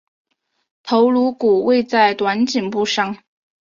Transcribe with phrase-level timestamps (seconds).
[0.81, 3.19] 头颅骨位在短颈部上。